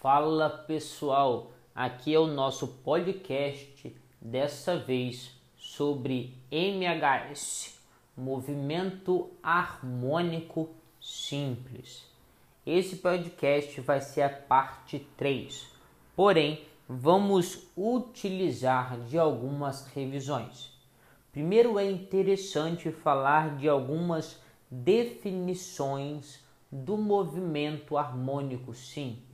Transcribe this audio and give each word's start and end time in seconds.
Fala 0.00 0.48
pessoal, 0.48 1.50
aqui 1.74 2.14
é 2.14 2.18
o 2.20 2.28
nosso 2.28 2.68
podcast, 2.84 3.92
dessa 4.20 4.76
vez 4.78 5.32
sobre 5.56 6.34
MHS, 6.52 7.80
Movimento 8.16 9.28
Harmônico 9.42 10.70
Simples. 11.00 12.06
Esse 12.64 12.98
podcast 12.98 13.80
vai 13.80 14.00
ser 14.00 14.22
a 14.22 14.28
parte 14.28 15.04
3, 15.16 15.66
porém 16.14 16.64
vamos 16.88 17.66
utilizar 17.76 19.00
de 19.00 19.18
algumas 19.18 19.84
revisões. 19.88 20.70
Primeiro 21.32 21.76
é 21.76 21.90
interessante 21.90 22.92
falar 22.92 23.56
de 23.56 23.68
algumas 23.68 24.40
definições 24.70 26.38
do 26.70 26.96
movimento 26.96 27.98
harmônico 27.98 28.72
simples. 28.72 29.27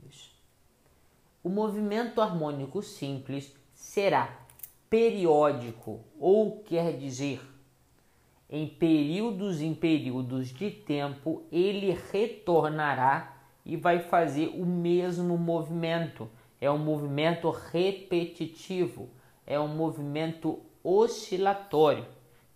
O 1.45 1.49
movimento 1.49 2.21
harmônico 2.21 2.81
simples 2.81 3.55
será 3.71 4.35
periódico, 4.89 5.99
ou 6.19 6.63
quer 6.63 6.97
dizer, 6.97 7.39
em 8.49 8.65
períodos 8.65 9.61
em 9.61 9.75
períodos 9.75 10.51
de 10.51 10.71
tempo, 10.71 11.43
ele 11.51 11.95
retornará 12.11 13.37
e 13.63 13.77
vai 13.77 13.99
fazer 13.99 14.47
o 14.55 14.65
mesmo 14.65 15.37
movimento. 15.37 16.27
É 16.59 16.71
um 16.71 16.79
movimento 16.79 17.51
repetitivo, 17.51 19.07
é 19.45 19.59
um 19.59 19.67
movimento 19.67 20.59
oscilatório. 20.83 22.07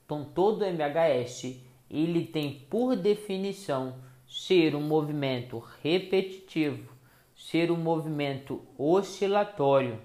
Então 0.03 0.25
todo 0.25 0.65
MHS 0.65 1.61
ele 1.91 2.25
tem 2.25 2.65
por 2.67 2.95
definição 2.95 3.97
ser 4.27 4.75
um 4.75 4.81
movimento 4.81 5.59
repetitivo, 5.83 6.97
ser 7.39 7.71
um 7.71 7.77
movimento 7.77 8.61
oscilatório, 8.77 9.97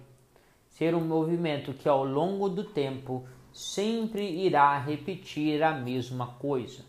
ser 0.69 0.95
um 0.95 1.01
movimento 1.01 1.75
que 1.75 1.89
ao 1.89 2.05
longo 2.05 2.49
do 2.49 2.63
tempo 2.63 3.25
sempre 3.53 4.25
irá 4.25 4.79
repetir 4.79 5.61
a 5.61 5.75
mesma 5.75 6.29
coisa. 6.29 6.85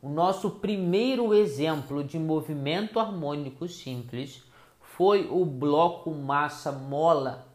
O 0.00 0.08
nosso 0.08 0.52
primeiro 0.52 1.34
exemplo 1.34 2.04
de 2.04 2.20
movimento 2.20 3.00
harmônico 3.00 3.66
simples 3.66 4.44
foi 4.80 5.28
o 5.28 5.44
bloco 5.44 6.12
massa-mola, 6.12 7.48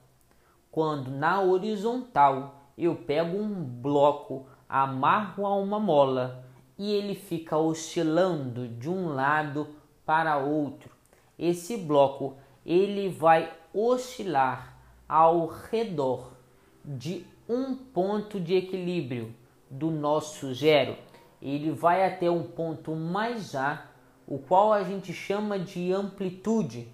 quando 0.69 1.09
na 1.09 1.41
horizontal 1.41 2.65
eu 2.77 2.95
pego 2.95 3.37
um 3.37 3.63
bloco, 3.63 4.45
amarro 4.67 5.45
a 5.45 5.55
uma 5.55 5.79
mola 5.79 6.45
e 6.77 6.91
ele 6.91 7.15
fica 7.15 7.57
oscilando 7.57 8.67
de 8.67 8.89
um 8.89 9.07
lado 9.13 9.69
para 10.05 10.37
outro. 10.37 10.90
Esse 11.41 11.75
bloco 11.75 12.35
ele 12.63 13.09
vai 13.09 13.51
oscilar 13.73 14.77
ao 15.09 15.47
redor 15.47 16.33
de 16.85 17.25
um 17.49 17.73
ponto 17.75 18.39
de 18.39 18.53
equilíbrio 18.53 19.33
do 19.67 19.89
nosso 19.89 20.53
zero. 20.53 20.95
Ele 21.41 21.71
vai 21.71 22.05
até 22.05 22.29
um 22.29 22.43
ponto 22.43 22.95
mais 22.95 23.55
A, 23.55 23.87
o 24.27 24.37
qual 24.37 24.71
a 24.71 24.83
gente 24.83 25.11
chama 25.11 25.57
de 25.57 25.91
amplitude, 25.91 26.87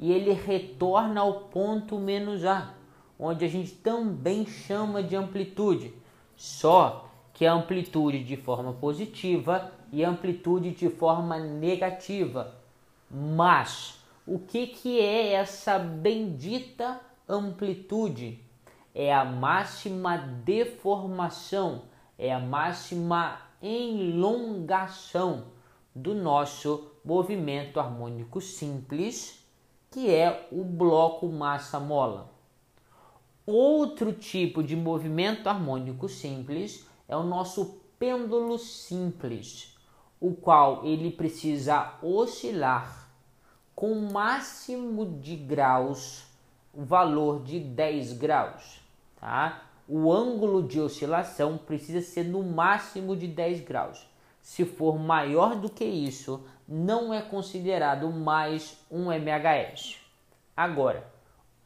e 0.00 0.10
ele 0.10 0.32
retorna 0.32 1.20
ao 1.20 1.42
ponto 1.42 1.96
menos 1.96 2.44
A, 2.44 2.74
onde 3.16 3.44
a 3.44 3.48
gente 3.48 3.70
também 3.70 4.44
chama 4.46 5.00
de 5.00 5.14
amplitude. 5.14 5.94
Só 6.34 7.08
que 7.32 7.46
a 7.46 7.52
amplitude 7.52 8.24
de 8.24 8.36
forma 8.36 8.72
positiva 8.72 9.70
e 9.92 10.02
amplitude 10.02 10.72
de 10.72 10.88
forma 10.88 11.38
negativa. 11.38 12.59
Mas 13.10 13.98
o 14.24 14.38
que, 14.38 14.68
que 14.68 15.00
é 15.00 15.32
essa 15.32 15.76
bendita 15.76 17.00
amplitude? 17.28 18.44
É 18.94 19.12
a 19.12 19.24
máxima 19.24 20.16
deformação, 20.16 21.86
é 22.16 22.32
a 22.32 22.38
máxima 22.38 23.40
elongação 23.60 25.46
do 25.92 26.14
nosso 26.14 26.92
movimento 27.04 27.80
harmônico 27.80 28.40
simples, 28.40 29.44
que 29.90 30.08
é 30.08 30.46
o 30.52 30.62
bloco 30.62 31.26
massa-mola. 31.28 32.32
Outro 33.44 34.12
tipo 34.12 34.62
de 34.62 34.76
movimento 34.76 35.48
harmônico 35.48 36.08
simples 36.08 36.86
é 37.08 37.16
o 37.16 37.24
nosso 37.24 37.80
pêndulo 37.98 38.56
simples, 38.58 39.76
o 40.20 40.34
qual 40.34 40.84
ele 40.86 41.10
precisa 41.10 41.98
oscilar 42.00 42.99
com 43.80 43.92
o 43.92 44.12
máximo 44.12 45.06
de 45.22 45.34
graus, 45.34 46.26
o 46.70 46.84
valor 46.84 47.42
de 47.42 47.58
10 47.58 48.12
graus, 48.12 48.78
tá? 49.18 49.62
O 49.88 50.12
ângulo 50.12 50.62
de 50.62 50.78
oscilação 50.78 51.56
precisa 51.56 52.02
ser 52.02 52.24
no 52.24 52.42
máximo 52.42 53.16
de 53.16 53.26
10 53.26 53.60
graus. 53.60 54.06
Se 54.42 54.66
for 54.66 54.98
maior 54.98 55.56
do 55.56 55.70
que 55.70 55.86
isso, 55.86 56.44
não 56.68 57.14
é 57.14 57.22
considerado 57.22 58.10
mais 58.10 58.76
um 58.90 59.10
MHS. 59.10 59.96
Agora, 60.54 61.10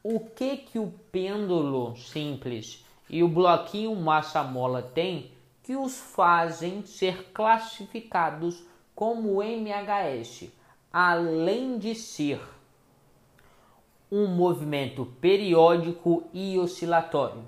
o 0.01 0.21
que 0.21 0.55
que 0.55 0.79
o 0.79 0.93
pêndulo 1.11 1.97
simples 1.97 2.85
e 3.09 3.23
o 3.23 3.27
bloquinho 3.27 3.93
massa-mola 3.93 4.81
têm 4.81 5.33
que 5.61 5.75
os 5.75 5.99
fazem 5.99 6.85
ser 6.85 7.33
classificados 7.33 8.63
como 8.95 9.43
MHS, 9.43 10.49
além 10.97 11.77
de 11.77 11.93
ser 11.93 12.39
um 14.09 14.27
movimento 14.27 15.05
periódico 15.19 16.23
e 16.31 16.57
oscilatório. 16.57 17.43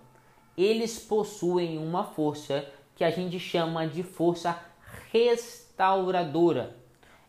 Eles 0.57 0.99
possuem 0.99 1.77
uma 1.77 2.03
força 2.03 2.69
que 2.93 3.05
a 3.05 3.09
gente 3.09 3.39
chama 3.39 3.87
de 3.87 4.03
força 4.03 4.59
restauradora. 5.13 6.75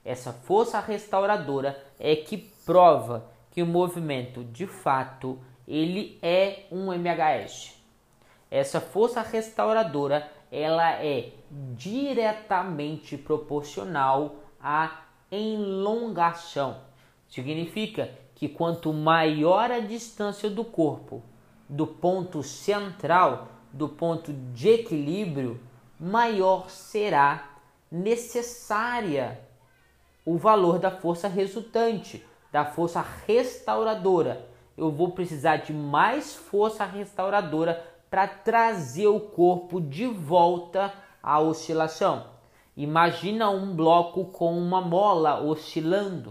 Essa 0.04 0.32
força 0.32 0.80
restauradora 0.80 1.80
é 2.00 2.16
que 2.16 2.36
prova 2.66 3.30
que 3.52 3.62
o 3.62 3.66
movimento 3.66 4.42
de 4.42 4.66
fato 4.66 5.38
ele 5.68 6.18
é 6.20 6.64
um 6.72 6.92
MHS. 6.92 7.80
Essa 8.50 8.80
força 8.80 9.22
restauradora 9.22 10.28
ela 10.50 10.94
é 10.94 11.30
diretamente 11.76 13.16
proporcional 13.16 14.34
à 14.60 15.04
elongação. 15.30 16.78
Significa 17.28 18.10
que 18.34 18.48
quanto 18.48 18.92
maior 18.92 19.70
a 19.70 19.80
distância 19.80 20.48
do 20.48 20.64
corpo 20.64 21.22
do 21.68 21.86
ponto 21.86 22.42
central, 22.42 23.48
do 23.72 23.88
ponto 23.88 24.32
de 24.32 24.70
equilíbrio, 24.70 25.60
maior 26.00 26.70
será 26.70 27.50
necessária 27.90 29.40
o 30.24 30.36
valor 30.38 30.78
da 30.78 30.90
força 30.90 31.28
resultante, 31.28 32.24
da 32.50 32.64
força 32.64 33.04
restauradora. 33.26 34.46
Eu 34.76 34.90
vou 34.90 35.10
precisar 35.10 35.56
de 35.56 35.72
mais 35.72 36.34
força 36.34 36.84
restauradora 36.84 37.84
para 38.08 38.26
trazer 38.26 39.08
o 39.08 39.20
corpo 39.20 39.80
de 39.80 40.06
volta 40.06 40.92
à 41.22 41.40
oscilação. 41.40 42.37
Imagina 42.78 43.50
um 43.50 43.74
bloco 43.74 44.26
com 44.26 44.56
uma 44.56 44.80
mola 44.80 45.42
oscilando. 45.42 46.30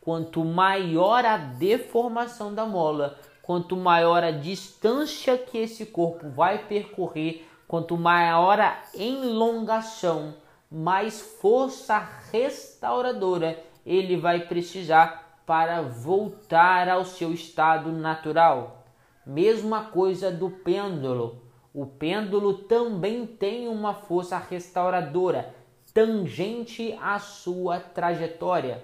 Quanto 0.00 0.44
maior 0.44 1.24
a 1.24 1.36
deformação 1.36 2.54
da 2.54 2.64
mola, 2.64 3.18
quanto 3.42 3.76
maior 3.76 4.22
a 4.22 4.30
distância 4.30 5.36
que 5.36 5.58
esse 5.58 5.86
corpo 5.86 6.28
vai 6.28 6.66
percorrer, 6.66 7.44
quanto 7.66 7.96
maior 7.96 8.60
a 8.60 8.80
elongação, 8.94 10.34
mais 10.70 11.20
força 11.20 11.98
restauradora 12.30 13.58
ele 13.84 14.16
vai 14.16 14.46
precisar 14.46 15.40
para 15.44 15.82
voltar 15.82 16.88
ao 16.88 17.04
seu 17.04 17.32
estado 17.32 17.90
natural. 17.90 18.84
Mesma 19.26 19.86
coisa 19.86 20.30
do 20.30 20.48
pêndulo. 20.48 21.42
O 21.74 21.86
pêndulo 21.86 22.54
também 22.54 23.26
tem 23.26 23.66
uma 23.66 23.94
força 23.94 24.38
restauradora 24.38 25.58
tangente 25.92 26.96
à 27.00 27.18
sua 27.18 27.80
trajetória, 27.80 28.82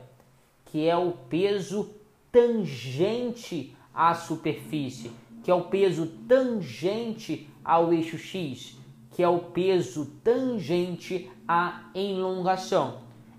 que 0.65 0.89
é 0.89 0.97
o 0.97 1.13
peso 1.13 1.95
tangente 2.33 3.77
à 3.95 4.15
superfície, 4.15 5.13
que 5.43 5.51
é 5.51 5.55
o 5.55 5.65
peso 5.65 6.07
tangente 6.27 7.49
ao 7.65 7.93
eixo 7.93 8.19
X, 8.19 8.77
que 9.13 9.23
é 9.23 9.29
o 9.29 9.39
peso 9.39 10.07
tangente 10.25 11.31
à 11.47 11.85
elongação. 11.95 12.99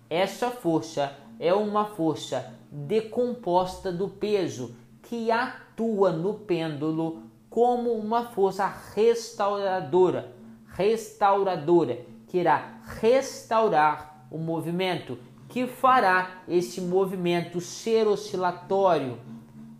Essa 0.09 0.49
força 0.49 1.17
é 1.39 1.53
uma 1.53 1.85
força 1.85 2.53
decomposta 2.71 3.91
do 3.91 4.07
peso 4.07 4.75
que 5.03 5.29
atua 5.31 6.11
no 6.11 6.35
pêndulo 6.35 7.23
como 7.49 7.91
uma 7.91 8.25
força 8.25 8.65
restauradora, 8.93 10.33
restauradora, 10.67 12.05
que 12.35 12.39
irá 12.39 12.81
restaurar 12.99 14.27
o 14.29 14.37
movimento, 14.37 15.17
que 15.47 15.65
fará 15.65 16.41
esse 16.49 16.81
movimento 16.81 17.61
ser 17.61 18.07
oscilatório, 18.09 19.17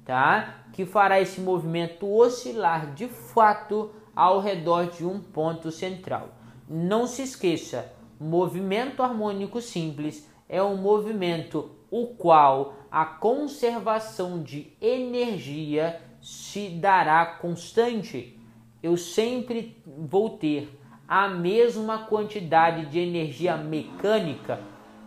tá? 0.06 0.64
Que 0.72 0.86
fará 0.86 1.20
esse 1.20 1.42
movimento 1.42 2.10
oscilar 2.10 2.94
de 2.94 3.10
fato 3.10 3.92
ao 4.16 4.40
redor 4.40 4.86
de 4.86 5.06
um 5.06 5.20
ponto 5.20 5.70
central. 5.70 6.30
Não 6.70 7.06
se 7.06 7.24
esqueça, 7.24 7.92
movimento 8.18 9.04
harmônico 9.04 9.60
simples 9.60 10.26
é 10.48 10.64
um 10.64 10.78
movimento 10.78 11.72
o 11.92 12.08
qual 12.08 12.76
a 12.90 13.06
conservação 13.06 14.42
de 14.42 14.72
energia 14.80 16.02
se 16.22 16.70
dará 16.70 17.26
constante. 17.26 18.40
Eu 18.82 18.96
sempre 18.96 19.84
vou 19.86 20.30
ter 20.38 20.70
a 21.08 21.28
mesma 21.28 22.00
quantidade 22.06 22.88
de 22.88 23.00
energia 23.00 23.56
mecânica, 23.56 24.60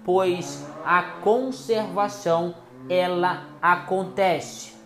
pois 0.05 0.69
a 0.85 1.03
conservação 1.03 2.55
ela 2.89 3.49
acontece, 3.61 4.77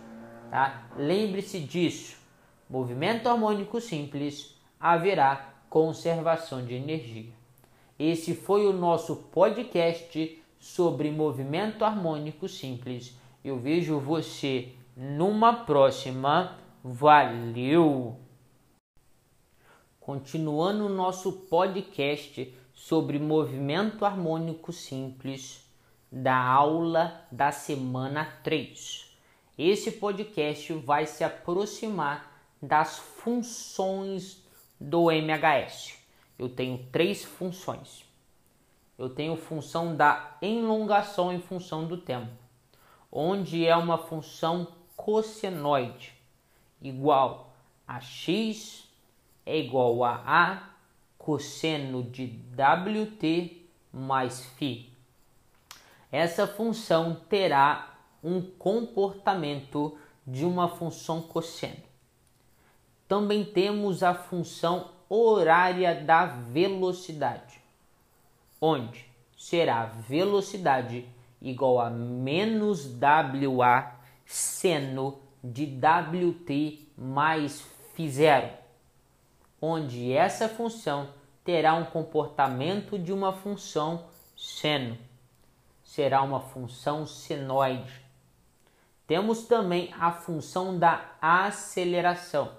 tá? 0.49 0.83
Lembre-se 0.97 1.59
disso. 1.59 2.17
Movimento 2.69 3.29
harmônico 3.29 3.79
simples 3.79 4.59
haverá 4.79 5.53
conservação 5.69 6.65
de 6.65 6.73
energia. 6.73 7.31
Esse 7.97 8.33
foi 8.33 8.65
o 8.65 8.73
nosso 8.73 9.15
podcast 9.15 10.41
sobre 10.59 11.11
movimento 11.11 11.85
harmônico 11.85 12.47
simples. 12.47 13.15
Eu 13.43 13.57
vejo 13.57 13.99
você 13.99 14.69
numa 14.95 15.53
próxima. 15.53 16.57
Valeu! 16.83 18.22
Continuando 20.05 20.87
o 20.87 20.89
nosso 20.89 21.31
podcast 21.31 22.53
sobre 22.73 23.17
movimento 23.17 24.03
harmônico 24.03 24.73
simples 24.73 25.65
da 26.11 26.35
aula 26.35 27.25
da 27.31 27.53
semana 27.53 28.25
3. 28.43 29.15
Esse 29.57 29.93
podcast 29.93 30.73
vai 30.73 31.05
se 31.05 31.23
aproximar 31.23 32.37
das 32.61 32.99
funções 32.99 34.43
do 34.77 35.09
MHS. 35.09 35.97
Eu 36.37 36.49
tenho 36.49 36.85
três 36.91 37.23
funções. 37.23 38.03
Eu 38.99 39.09
tenho 39.09 39.37
função 39.37 39.95
da 39.95 40.35
elongação 40.41 41.31
em 41.31 41.39
função 41.39 41.87
do 41.87 41.95
tempo, 41.95 42.33
onde 43.09 43.65
é 43.65 43.77
uma 43.77 43.97
função 43.97 44.67
cossenoide 44.97 46.11
igual 46.81 47.55
a 47.87 48.01
x 48.01 48.91
é 49.45 49.57
igual 49.57 50.03
a 50.03 50.21
A 50.25 50.69
cosseno 51.17 52.03
de 52.03 52.25
WT 52.53 53.65
mais 53.91 54.45
φ. 54.57 54.89
Essa 56.11 56.45
função 56.45 57.15
terá 57.29 57.95
um 58.23 58.41
comportamento 58.41 59.97
de 60.25 60.45
uma 60.45 60.67
função 60.67 61.21
cosseno. 61.21 61.83
Também 63.07 63.43
temos 63.43 64.03
a 64.03 64.13
função 64.13 64.91
horária 65.09 65.95
da 65.95 66.25
velocidade, 66.25 67.61
onde 68.59 69.05
será 69.37 69.85
velocidade 69.85 71.05
igual 71.41 71.79
a 71.79 71.89
menos 71.89 72.85
WA 72.85 73.95
seno 74.25 75.19
de 75.43 75.65
WT 75.65 76.87
mais 76.97 77.61
φ0 77.93 78.62
onde 79.65 80.11
essa 80.11 80.49
função 80.49 81.07
terá 81.41 81.73
um 81.73 81.85
comportamento 81.85 82.99
de 82.99 83.13
uma 83.13 83.31
função 83.31 84.07
seno. 84.35 84.97
Será 85.81 86.21
uma 86.21 86.41
função 86.41 87.05
senoide. 87.05 88.01
Temos 89.07 89.43
também 89.43 89.89
a 89.97 90.11
função 90.11 90.77
da 90.77 91.15
aceleração. 91.21 92.51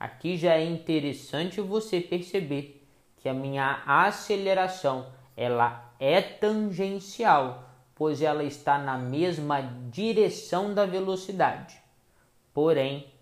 Aqui 0.00 0.38
já 0.38 0.54
é 0.54 0.64
interessante 0.64 1.60
você 1.60 2.00
perceber 2.00 2.82
que 3.18 3.28
a 3.28 3.34
minha 3.34 3.82
aceleração 3.86 5.08
ela 5.36 5.92
é 6.00 6.22
tangencial, 6.22 7.64
pois 7.94 8.22
ela 8.22 8.42
está 8.42 8.78
na 8.78 8.96
mesma 8.96 9.60
direção 9.90 10.72
da 10.72 10.86
velocidade. 10.86 11.82
Porém, 12.54 13.12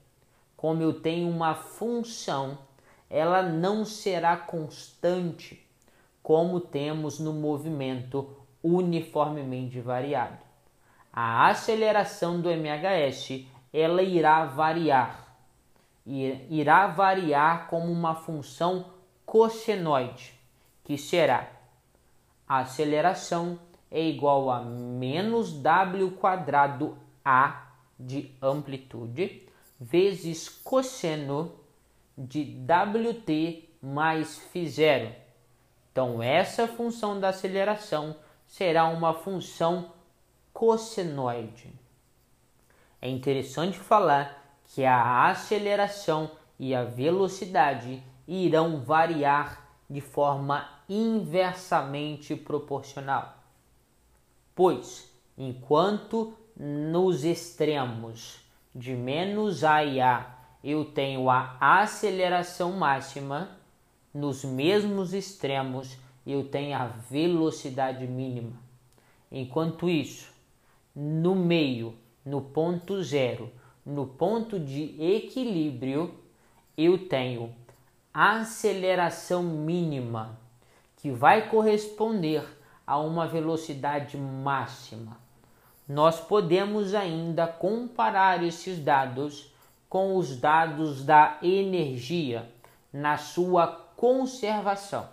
como 0.57 0.83
eu 0.83 1.01
tenho 1.01 1.29
uma 1.29 1.57
função 1.57 2.59
ela 3.09 3.43
não 3.43 3.85
será 3.85 4.37
constante, 4.37 5.65
como 6.23 6.61
temos 6.61 7.19
no 7.19 7.33
movimento 7.33 8.37
uniformemente 8.63 9.81
variado. 9.81 10.39
A 11.13 11.49
aceleração 11.49 12.41
do 12.41 12.51
MHS 12.51 13.47
ela 13.73 14.03
irá 14.03 14.45
variar, 14.47 15.37
irá 16.07 16.87
variar 16.87 17.69
como 17.69 17.91
uma 17.91 18.15
função 18.15 18.87
cossenoide, 19.27 20.33
que 20.85 20.97
será 20.97 21.55
a 22.47 22.59
aceleração 22.59 23.59
é 23.91 24.03
igual 24.03 24.51
a 24.51 24.61
menos 24.61 25.53
w 25.53 26.11
quadrado 26.13 26.97
a 27.25 27.69
de 27.99 28.31
amplitude 28.43 29.49
vezes 29.81 30.49
cosseno 30.49 31.53
de 32.17 32.45
Wt 32.45 33.69
mais 33.83 34.39
φ0. 34.39 35.15
Então, 35.93 36.23
essa 36.23 36.67
função 36.67 37.21
da 37.21 37.29
aceleração 37.29 38.17
será 38.47 38.87
uma 38.87 39.15
função 39.15 39.93
cossenoide. 40.53 41.73
É 43.01 43.09
interessante 43.09 43.79
falar 43.79 44.59
que 44.65 44.85
a 44.85 45.29
aceleração 45.29 46.31
e 46.59 46.75
a 46.75 46.85
velocidade 46.85 48.03
irão 48.27 48.81
variar 48.81 49.69
de 49.89 50.01
forma 50.01 50.69
inversamente 50.89 52.35
proporcional. 52.35 53.37
Pois, 54.55 55.13
enquanto 55.37 56.35
nos 56.57 57.25
extremos 57.25 58.41
de 58.75 58.95
menos 58.95 59.65
a 59.65 59.85
e 59.85 60.01
a 60.01 60.34
eu 60.65 60.87
tenho 60.87 61.29
a 61.29 61.59
aceleração 61.61 62.73
máxima, 62.73 63.51
nos 64.15 64.43
mesmos 64.43 65.13
extremos 65.13 65.99
eu 66.27 66.45
tenho 66.45 66.75
a 66.75 66.87
velocidade 66.87 68.07
mínima. 68.07 68.53
Enquanto 69.31 69.91
isso, 69.91 70.33
no 70.97 71.35
meio, 71.35 71.95
no 72.25 72.41
ponto 72.41 73.03
zero, 73.03 73.53
no 73.85 74.07
ponto 74.07 74.59
de 74.59 74.97
equilíbrio, 74.99 76.15
eu 76.79 77.09
tenho 77.09 77.55
aceleração 78.13 79.43
mínima, 79.43 80.39
que 80.97 81.11
vai 81.11 81.51
corresponder 81.51 82.43
a 82.87 82.99
uma 82.99 83.27
velocidade 83.27 84.17
máxima. 84.17 85.19
Nós 85.87 86.21
podemos 86.21 86.95
ainda 86.95 87.47
comparar 87.47 88.43
esses 88.43 88.79
dados 88.79 89.54
com 89.95 90.17
os 90.17 90.37
dados 90.37 91.05
da 91.05 91.39
energia 91.41 92.51
na 92.93 93.17
sua 93.17 93.69
conservação, 93.95 95.09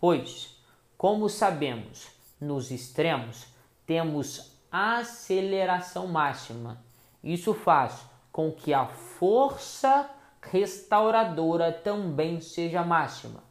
pois, 0.00 0.58
como 0.96 1.28
sabemos, 1.28 2.08
nos 2.40 2.70
extremos 2.70 3.48
temos 3.84 4.50
aceleração 4.72 6.06
máxima. 6.06 6.82
Isso 7.22 7.52
faz 7.52 8.02
com 8.32 8.50
que 8.50 8.72
a 8.72 8.86
força 8.86 10.08
restauradora 10.40 11.70
também 11.70 12.40
seja 12.40 12.82
máxima, 12.82 13.44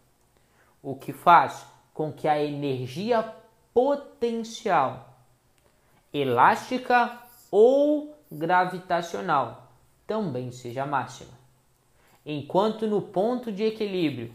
o 0.81 0.95
que 0.95 1.13
faz 1.13 1.67
com 1.93 2.11
que 2.11 2.27
a 2.27 2.43
energia 2.43 3.31
potencial, 3.75 5.19
elástica 6.11 7.15
ou 7.51 8.17
gravitacional 8.31 9.66
também 10.07 10.51
seja 10.51 10.85
máxima. 10.85 11.33
Enquanto 12.25 12.87
no 12.87 13.01
ponto 13.01 13.51
de 13.51 13.63
equilíbrio, 13.63 14.33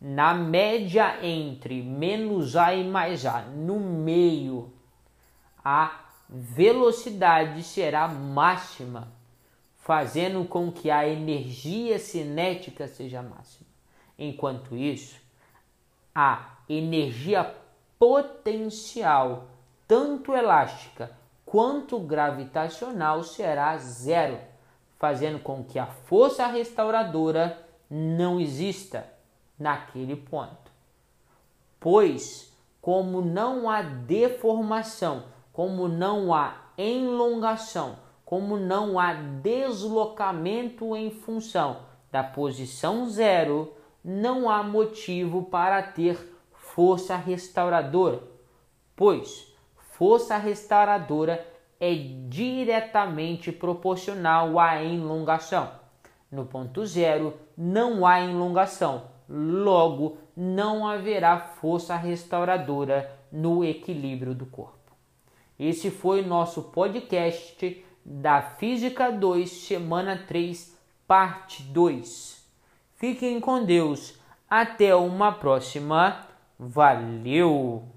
na 0.00 0.34
média 0.34 1.24
entre 1.24 1.82
menos 1.82 2.56
A 2.56 2.74
e 2.74 2.82
mais 2.82 3.24
A, 3.24 3.42
no 3.42 3.78
meio, 3.78 4.72
a 5.64 6.00
velocidade 6.28 7.62
será 7.62 8.08
máxima, 8.08 9.12
fazendo 9.76 10.44
com 10.46 10.72
que 10.72 10.90
a 10.90 11.06
energia 11.06 11.98
cinética 11.98 12.88
seja 12.88 13.22
máxima. 13.22 13.66
Enquanto 14.18 14.76
isso, 14.76 15.16
a 16.14 16.56
energia 16.68 17.54
potencial, 17.98 19.48
tanto 19.86 20.34
elástica 20.34 21.16
quanto 21.44 21.98
gravitacional, 22.00 23.22
será 23.22 23.76
zero 23.78 24.38
fazendo 24.98 25.38
com 25.38 25.62
que 25.62 25.78
a 25.78 25.86
força 25.86 26.46
restauradora 26.46 27.58
não 27.90 28.40
exista 28.40 29.06
naquele 29.58 30.16
ponto. 30.16 30.70
Pois, 31.78 32.52
como 32.80 33.20
não 33.20 33.68
há 33.68 33.82
deformação, 33.82 35.24
como 35.52 35.88
não 35.88 36.34
há 36.34 36.56
elongação, 36.76 37.96
como 38.24 38.56
não 38.56 38.98
há 38.98 39.14
deslocamento 39.14 40.96
em 40.96 41.10
função 41.10 41.82
da 42.10 42.22
posição 42.22 43.08
zero, 43.08 43.72
não 44.04 44.48
há 44.50 44.62
motivo 44.62 45.44
para 45.44 45.82
ter 45.82 46.34
força 46.52 47.16
restauradora, 47.16 48.22
pois 48.94 49.52
força 49.92 50.36
restauradora 50.36 51.46
é 51.80 51.94
diretamente 52.28 53.52
proporcional 53.52 54.58
à 54.58 54.82
elongação. 54.82 55.70
No 56.30 56.44
ponto 56.44 56.84
zero, 56.84 57.34
não 57.56 58.06
há 58.06 58.20
elongação, 58.20 59.04
logo, 59.28 60.18
não 60.36 60.86
haverá 60.86 61.38
força 61.38 61.96
restauradora 61.96 63.10
no 63.30 63.64
equilíbrio 63.64 64.34
do 64.34 64.46
corpo. 64.46 64.76
Esse 65.58 65.90
foi 65.90 66.22
nosso 66.22 66.64
podcast 66.64 67.84
da 68.04 68.42
Física 68.42 69.10
2, 69.10 69.50
semana 69.50 70.22
3, 70.28 70.76
parte 71.06 71.62
2. 71.62 72.44
Fiquem 72.96 73.40
com 73.40 73.64
Deus. 73.64 74.18
Até 74.48 74.94
uma 74.94 75.32
próxima. 75.32 76.26
Valeu! 76.58 77.95